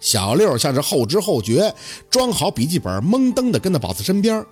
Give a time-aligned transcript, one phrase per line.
[0.00, 1.74] 小六像是后知后觉，
[2.10, 4.44] 装好笔记本，懵登的跟在宝四身边。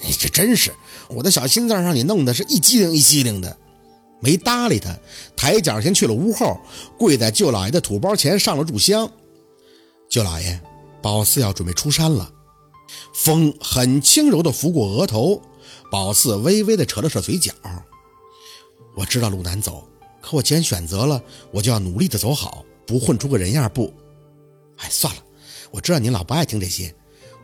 [0.00, 0.72] 你这真是，
[1.08, 3.56] 我的小心脏让你弄得是一激灵一激灵的，
[4.20, 4.96] 没搭理他，
[5.36, 6.60] 抬脚先去了屋后，
[6.98, 9.10] 跪在舅老爷的土包前上了炷香。
[10.08, 10.60] 舅老爷，
[11.02, 12.30] 宝四要准备出山了。
[13.12, 15.42] 风很轻柔的拂过额头，
[15.90, 17.52] 宝四微微的扯了扯嘴角。
[18.96, 19.84] 我知道路难走，
[20.20, 23.92] 可我既然选择了，我就要努力的走好，不混出个人样不。
[24.78, 25.22] 哎，算了，
[25.70, 26.94] 我知道您老不爱听这些，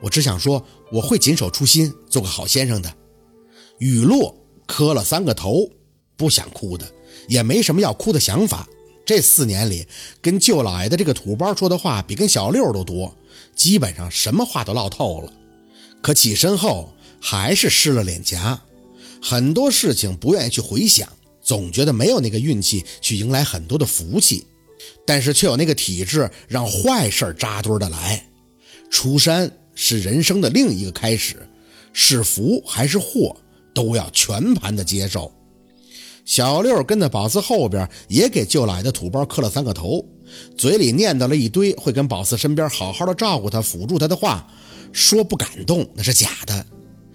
[0.01, 2.95] 我只想说，我会谨守初心，做个好先生的。
[3.79, 4.35] 雨落
[4.67, 5.69] 磕了三个头，
[6.17, 6.91] 不想哭的，
[7.29, 8.69] 也没什么要哭的想法。
[9.07, 9.87] 这四年里，
[10.23, 13.15] 跟舅老爷的这个土包说的话比跟小六都多，
[13.55, 15.33] 基本上什么话都唠透了。
[16.01, 18.63] 可起身后还是湿了脸颊，
[19.21, 21.09] 很多事情不愿意去回想。
[21.43, 24.47] 总觉得没有那个运气去迎来很多的福气，
[25.07, 28.25] 但是却有那个体质让坏事扎堆的来。
[28.91, 31.37] 出山是人生的另一个开始，
[31.93, 33.37] 是福还是祸，
[33.75, 35.33] 都要全盘的接受。
[36.25, 40.05] 小六跟在宝四后边，也给舅老爷的土包磕了三个头，
[40.57, 44.47] 嘴里念叨了一堆会跟宝四身边好好的照顾他、辅助他的话，
[44.93, 46.67] 说不感动那是假的。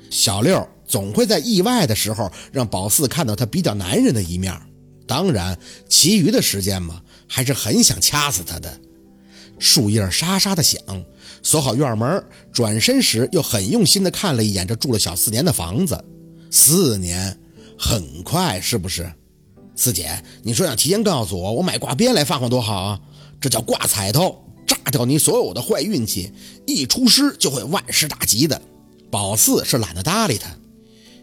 [0.10, 0.68] 小六。
[0.90, 4.60] 总会在意外的时候让宝四看到他比较男人的一面，
[5.06, 5.56] 当然，
[5.88, 8.78] 其余的时间嘛，还是很想掐死他的。
[9.60, 10.82] 树叶沙沙的响，
[11.44, 16.04] 锁好院门，转身时又很用心的看了一眼这住了小四年的房子。
[16.50, 17.38] 四年
[17.78, 19.12] 很快，是不是？
[19.76, 23.00] 四姐，你说想提前告诉我，我买挂鞭来放放多好啊！
[23.40, 26.34] 这叫挂彩头，炸掉你所有的坏运气，
[26.66, 28.62] 一出师就会万事大吉的。
[29.12, 30.50] 宝四是懒得搭理他。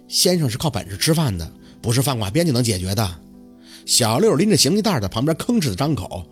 [0.09, 1.51] 先生是靠本事吃饭的，
[1.83, 3.21] 不是放挂鞭就能解决的。
[3.87, 6.27] 小六拎着行李袋在旁边吭哧的张口：“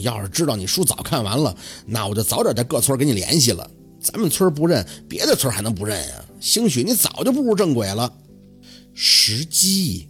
[0.00, 3.68] 要是知道你书早看完了，那我就早点在各村给你联系了。
[4.00, 6.24] 咱们村不认，别的村还能不认呀？
[6.38, 8.10] 兴许你早就步入正轨了。”
[8.94, 10.08] 时机，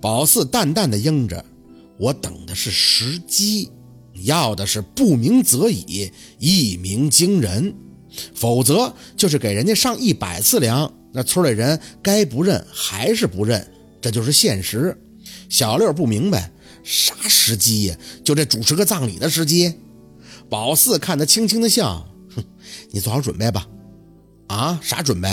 [0.00, 1.44] 宝四淡淡的应着
[1.98, 3.68] ：“我等的是时机，
[4.24, 6.08] 要的是不鸣则已，
[6.38, 7.74] 一鸣惊人。
[8.34, 13.66] 否则就是给人家上一百次粮。”那村里人该不认还是不认，
[14.00, 14.96] 这就是现实。
[15.52, 16.50] 小六不明白
[16.82, 17.96] 啥时机呀？
[18.24, 19.78] 就这主持个葬礼的时机。
[20.48, 22.42] 宝四看他轻轻的笑，哼，
[22.90, 23.68] 你做好准备吧。
[24.48, 25.28] 啊，啥准备？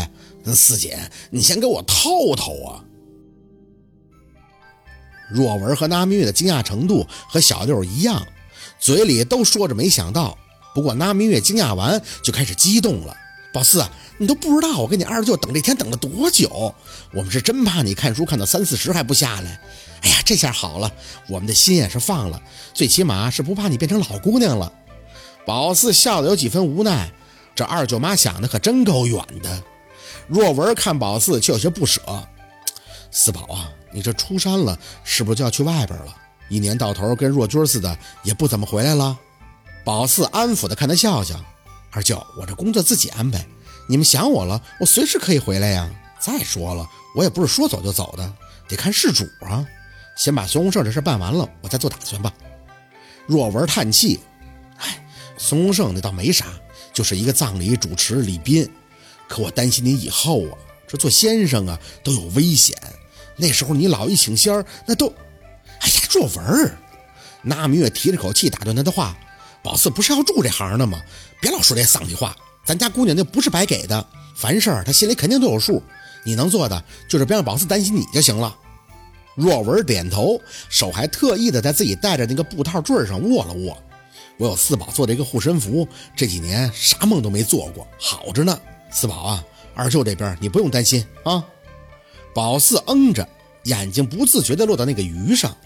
[0.54, 2.84] 四姐，你先给我透透啊。
[5.32, 8.28] 若文和那明月的惊讶程度和小六一样，
[8.78, 10.38] 嘴里都说着没想到。
[10.76, 13.16] 不过那明月惊讶完就开始激动了。
[13.54, 13.82] 宝四，
[14.20, 16.76] 你都不知道我跟你二舅等这天等了多久，
[17.14, 19.62] 我们是真怕你看书看到三四十还不下来。
[20.02, 20.92] 哎呀，这下好了，
[21.30, 22.42] 我们的心也是放了，
[22.74, 24.72] 最起码是不怕你变成老姑娘了。
[25.46, 27.10] 宝四笑得有几分无奈，
[27.56, 29.64] 这二舅妈想的可真够远的。
[30.28, 32.02] 若文看宝四却有些不舍，
[33.12, 36.14] 四宝啊，你这出山了，是不是就要去外边了？
[36.50, 39.18] 一年到头跟若君似的，也不怎么回来了。
[39.86, 41.40] 宝四安抚的看他笑笑。
[41.92, 43.44] 二舅，我这工作自己安排，
[43.90, 45.90] 你们想我了，我随时可以回来呀。
[46.20, 48.34] 再说了，我也不是说走就走的，
[48.68, 49.66] 得看事主啊。
[50.16, 52.32] 先把孙洪胜这事办完了，我再做打算吧。
[53.26, 54.20] 若文叹气，
[54.78, 55.04] 哎，
[55.38, 56.46] 孙洪胜那倒没啥，
[56.94, 58.70] 就是一个葬礼主持礼宾。
[59.28, 60.58] 可我担心你以后啊，
[60.88, 62.78] 这做先生啊都有危险。
[63.38, 65.08] 那时候你老一请仙儿，那都……
[65.80, 66.78] 哎呀，若文，
[67.42, 69.18] 那明月提着口气打断他的话。
[69.64, 71.02] 宝四不是要住这行的吗？
[71.42, 72.36] 别老说这丧气话。
[72.70, 75.82] 咱家姑娘那不是白给的，凡事她心里肯定都有数。
[76.24, 78.56] 你能做的就是别让宝四担心你就行了。
[79.34, 83.76] 若文点头，手还特意的在自己戴着那个布套坠上握了握。
[84.38, 88.56] 我有四宝做的一个护身符，这几年啥梦都没做过，好着呢。
[88.92, 89.44] 四宝啊，
[89.74, 91.44] 二舅这边你不用担心啊。
[92.36, 93.28] 宝四嗯着，
[93.64, 95.58] 眼睛不自觉地落到那个鱼上，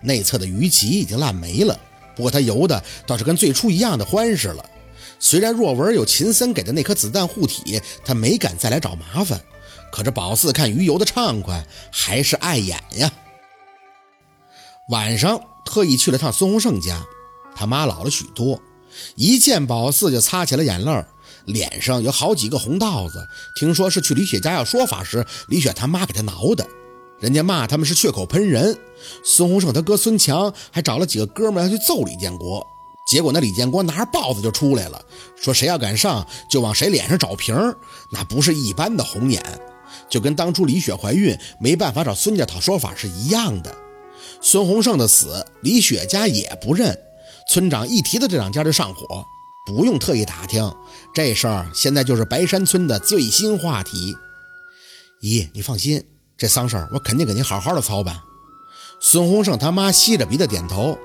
[0.00, 1.78] 内侧的鱼鳍已经烂没了。
[2.14, 4.64] 不过他游的倒是跟最初一样的欢实了。
[5.18, 9.40] 虽然若文有秦森给的那颗子弹护体，他没敢再来找麻烦。
[9.92, 13.10] 可这宝四看鱼游的畅快，还是碍眼呀。
[14.90, 17.04] 晚上特意去了趟孙洪胜家，
[17.54, 18.60] 他妈老了许多，
[19.14, 21.04] 一见宝四就擦起了眼泪，
[21.46, 23.26] 脸上有好几个红道子。
[23.58, 26.66] 听说是去李雪家要说法时，李雪他妈给他挠的。
[27.18, 28.78] 人家骂他们是血口喷人，
[29.24, 32.66] 孙洪胜他哥孙强还找了几个哥们要去揍李建国，
[33.06, 35.00] 结果那李建国拿着豹子就出来了，
[35.36, 37.76] 说谁要敢上就往谁脸上找瓶儿
[38.10, 39.40] 那不是一般的红眼，
[40.08, 43.72] 就跟当初李雪怀孕没办法找孙家讨说法是一样的。
[44.40, 46.98] 孙洪胜的死，李雪家也不认，
[47.48, 49.24] 村长一提到这两家就上火，
[49.64, 50.74] 不用特意打听，
[51.14, 54.16] 这事儿现在就是白山村的最新话题。
[55.20, 56.04] 姨，你放心，
[56.36, 58.20] 这丧事儿我肯定给您好好的操办。
[59.00, 60.98] 孙洪胜他妈吸着鼻子点头。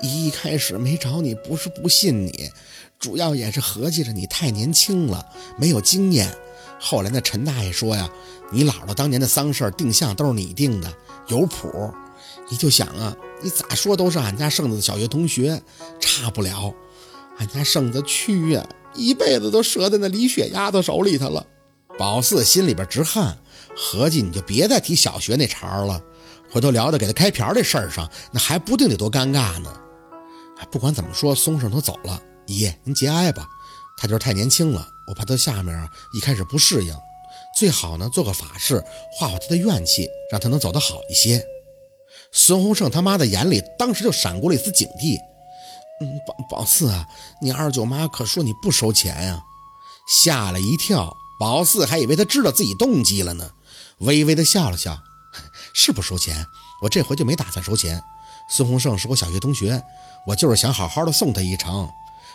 [0.00, 2.50] 一开始没找你，不是不信你，
[2.98, 5.26] 主要也是合计着你太年轻了，
[5.56, 6.34] 没有经验。
[6.80, 8.08] 后来那陈大爷说呀，
[8.50, 10.92] 你姥姥当年的丧事定相都是你定的，
[11.28, 11.92] 有谱。
[12.48, 15.60] 你就想啊，你咋说都是俺家剩子的小学同学，
[16.00, 16.74] 差不了。
[17.38, 21.46] 俺家剩子去呀，一辈子都折在那李雪丫头手里头了。
[21.98, 23.36] 宝四心里边直汗，
[23.76, 26.02] 合计你就别再提小学那茬了，
[26.50, 29.70] 回头聊到给他开瓢这事儿上，那还不定得多尴尬呢。
[30.70, 33.48] 不管怎么说，松生都走了，姨您节哀吧。
[33.96, 36.94] 他就是太年轻了，我怕他下面啊一开始不适应，
[37.56, 41.44] 最好呢做个法事化化他的怨气，让他能走得好一些。
[42.32, 45.18] 孙洪胜他妈的眼里当时就闪过了一丝警惕。
[46.00, 47.06] 嗯，宝宝四啊，
[47.42, 49.42] 你二舅妈可说你不收钱呀？
[50.08, 53.50] 吓了一跳，宝四还以为他知道自己动机了呢，
[53.98, 54.98] 微微的笑了笑，
[55.74, 56.46] 是不收钱，
[56.82, 58.02] 我这回就没打算收钱。
[58.50, 59.80] 孙洪胜是我小学同学，
[60.26, 61.88] 我就是想好好的送他一程。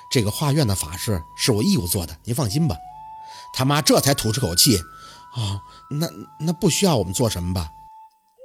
[0.10, 2.76] 这个画院的法事是我义务做的，您放心吧。
[3.54, 4.78] 他妈这才吐出口气，
[5.36, 5.60] 哦，
[5.90, 6.08] 那
[6.40, 7.70] 那不需要我们做什么吧？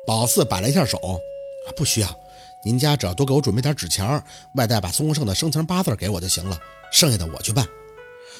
[0.07, 0.99] 宝四摆了一下手，
[1.77, 2.09] 不需要。
[2.65, 4.23] 您家只要多给我准备点纸钱，
[4.57, 6.59] 外带把孙洪胜的生辰八字给我就行了，
[6.93, 7.67] 剩下的我去办。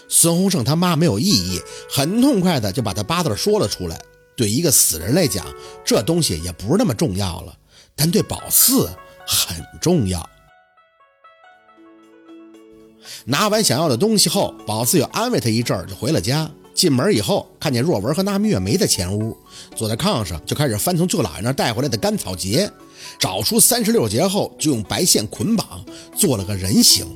[0.09, 4.01] 孙洪胜他妈没有异议，很痛快的就把他八字说了出来。
[4.37, 5.47] 对一个死人来讲，
[5.85, 7.57] 这东西也不是那么重要了，
[7.95, 8.91] 但对宝四
[9.31, 10.29] 很重要。
[13.25, 16.51] 拿完想要的东西后，宝四又安慰他一阵儿，就回了家。
[16.75, 19.37] 进门以后，看见若文和那蜜月没在前屋，
[19.77, 22.71] 坐在炕上，就开始翻从舅姥爷那带回来的干草结，
[23.19, 25.85] 找出三十六节后，就用白线捆绑，
[26.17, 27.07] 做了个人形。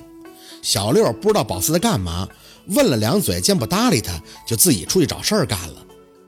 [0.62, 2.28] 小六不知道宝四在干嘛，
[2.68, 4.12] 问了两嘴，见不搭理他，
[4.46, 5.76] 就自己出去找事儿干了。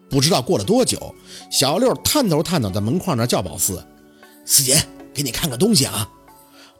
[0.08, 1.14] 不知道过了多久，
[1.50, 3.84] 小六探头探脑在门框那叫宝四
[4.46, 4.82] ：“四姐，
[5.16, 6.08] 给你看个东西啊。”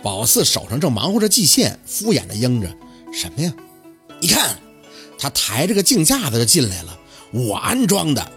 [0.03, 2.69] 宝四手上正忙活着系线，敷衍的应着。
[3.13, 3.53] 什么呀？
[4.21, 4.59] 你看，
[5.19, 6.99] 他抬着个镜架子就进来了。
[7.33, 8.31] 我安装的，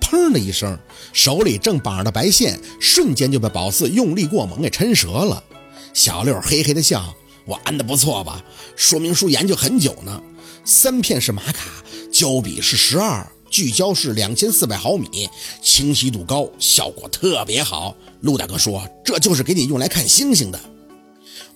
[0.00, 0.76] 砰的一声，
[1.12, 5.44] 手里正绑着的白线，瞬间就被宝四用力过猛给抻折了。
[5.92, 7.14] 小六嘿嘿的笑
[7.44, 8.42] ：“我安的不错吧？
[8.74, 10.22] 说明书研究很久呢。
[10.64, 15.28] 三片是玛卡，胶比是十二，聚焦是两千四百毫米，
[15.62, 17.94] 清晰度高，效果特别好。
[18.22, 20.58] 陆大哥说，这就是给你用来看星星的。”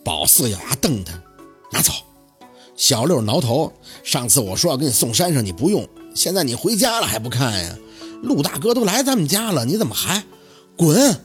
[0.04, 1.14] 宝四咬牙瞪他
[1.72, 1.92] ：“拿走。”
[2.76, 3.72] 小六挠头，
[4.04, 7.74] 上次我说要给你送山上，你不用，现在你回家了还不看呀？
[8.22, 10.22] 陆大哥都来咱们家了，你怎么还
[10.76, 11.18] 滚？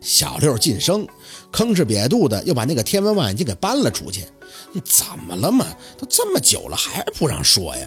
[0.00, 1.06] 小六晋升，
[1.52, 4.24] 吭哧瘪肚的又把那个天文望远镜给搬了出去。
[4.82, 5.66] 怎么了嘛？
[5.98, 7.86] 都这么久了还不让说呀？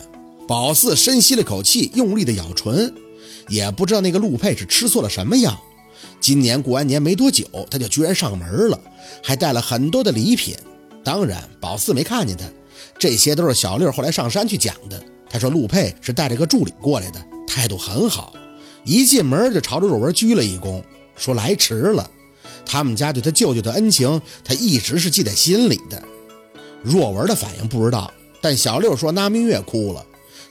[0.50, 2.92] 宝四深吸了口气，用力的咬唇，
[3.50, 5.56] 也不知道那个陆佩是吃错了什么药。
[6.20, 8.82] 今年过完年没多久，他就居然上门了，
[9.24, 10.56] 还带了很多的礼品。
[11.04, 12.46] 当然，宝四没看见他。
[12.98, 15.00] 这些都是小六后来上山去讲的。
[15.30, 18.34] 他说陆佩是带着个助理过来的，态度很好，
[18.84, 20.82] 一进门就朝着若文鞠了一躬，
[21.16, 22.10] 说来迟了。
[22.66, 26.02] 他们家对他舅舅的恩情，他一直是记在心里的。
[26.82, 28.12] 若文的反应不知道，
[28.42, 30.04] 但小六说那明月哭了。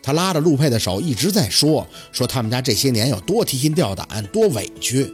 [0.08, 5.06] 他拉着陆佩的手一直在说，说他们家这些年有多提心吊胆，多委屈。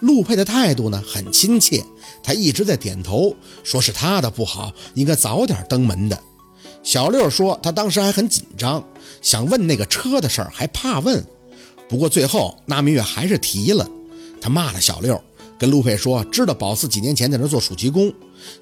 [0.00, 1.82] 陆佩的态度呢很亲切，
[2.22, 6.22] 他一直在点头，说是他的不好，应该早点登门的。
[6.82, 8.86] 小六说，他当时还很紧张，
[9.22, 11.24] 想问那个车的事儿，还怕问。
[11.88, 13.88] 不过最后，那明月还是提了。
[14.42, 15.18] 他骂了小六，
[15.58, 18.12] 跟陆佩说，知道宝四几年前在那做暑期工，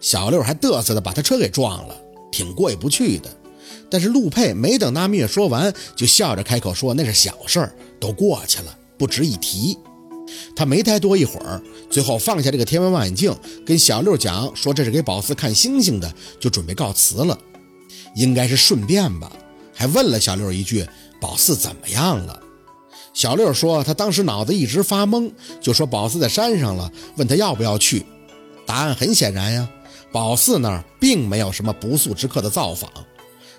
[0.01, 1.97] 小六还嘚瑟的把他车给撞了，
[2.31, 3.29] 挺过意不去的。
[3.91, 9.79] 但是陆佩没等那明月说完，就笑着开口说，那是小事儿，都过去了，不值一提。
[10.57, 17.39] 他没待多一会儿，最后放下这个天文望远镜，跟小六讲说这是给宝四看星星的，就准备告辞了。
[18.17, 19.31] 应该是顺便吧，
[19.73, 20.85] 还问了小六一句
[21.21, 22.43] ：“宝四怎么样了？”
[23.15, 28.05] 小六说：“他当时脑子一直发懵，就说宝四在山上了，问他要不要去。”
[28.67, 29.69] 答案很显然呀，
[30.11, 32.91] 宝四那儿并没有什么不速之客的造访。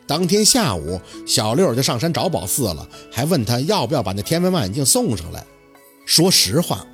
[0.07, 5.45] 当天下午，小六就上山找宝四了，还问他要不要把那天文望远镜送上来。
[6.05, 6.87] 说实话，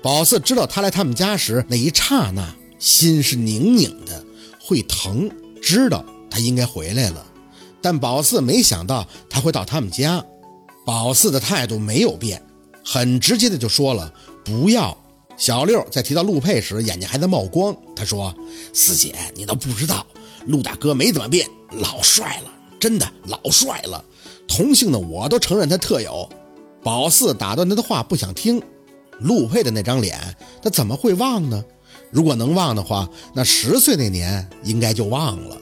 [0.00, 4.24] 宝四知道他来他们家时那一刹那，心是拧拧的，
[4.60, 6.04] 会疼，知道。
[6.30, 7.26] 他应该回来了，
[7.82, 10.24] 但宝四没想到他会到他们家。
[10.86, 12.40] 宝四的态度没有变，
[12.84, 14.96] 很直接的就说了不要。
[15.36, 17.76] 小六在提到陆佩时，眼睛还在冒光。
[17.96, 18.32] 他说
[18.72, 20.06] ：“四姐，你都不知道，
[20.46, 24.04] 陆大哥没怎么变，老帅了，真的老帅了。
[24.48, 26.28] 同姓的我都承认他特有。
[26.82, 28.60] 宝四打断他的话，不想听。
[29.20, 30.18] 陆佩的那张脸，
[30.62, 31.62] 他怎么会忘呢？
[32.10, 35.56] 如果能忘的话，那十岁那年应该就忘了。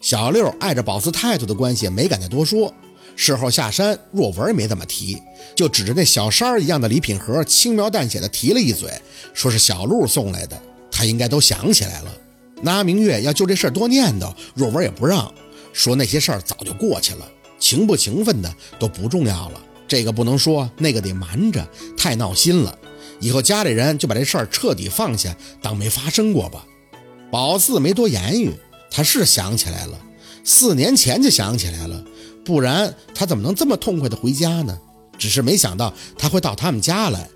[0.00, 2.72] 小六碍着宝四态度的关系，没敢再多说。
[3.16, 5.16] 事后下山，若文没怎么提，
[5.54, 8.90] 就指着那小山一样的礼品盒，轻描淡写的提了一嘴，
[9.32, 10.60] 说是小鹿送来的。
[10.90, 12.12] 他应该都想起来了。
[12.62, 15.32] 那明月要就这事儿多念叨，若文也不让，
[15.72, 19.60] 说那些事儿早就过去了，情不情分的都不重要了。
[19.88, 22.78] 这个不能说，那个得瞒着，太闹心了。
[23.18, 26.64] 以后家里人就把这事儿彻底放下，当没发生过吧。
[27.30, 28.52] 宝四没多言语，
[28.90, 29.98] 他是想起来了，
[30.44, 32.04] 四年前就想起来了，
[32.44, 34.78] 不然他怎么能这么痛快的回家呢？
[35.18, 37.28] 只是没想到他会到他们家来。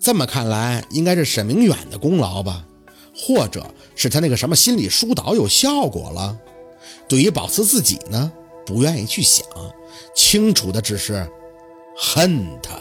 [0.00, 2.64] 这么看来，应该是沈明远的功劳吧，
[3.14, 6.36] 或者是他那个什么心理疏导有效果了。
[7.10, 8.32] 对于宝四自己呢，
[8.64, 9.44] 不愿意去想，
[10.14, 11.28] 清楚的只是。
[12.02, 12.80] 恨他。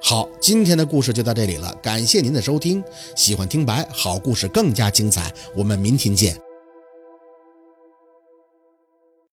[0.00, 2.84] 好，今天的故事就到这里了，感谢您的收听。
[3.16, 6.45] 喜欢听白好故事更加精彩，我们明天见。